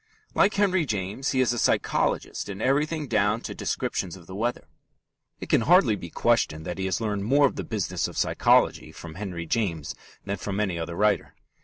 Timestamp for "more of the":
7.25-7.63